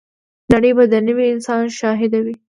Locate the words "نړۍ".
0.53-0.71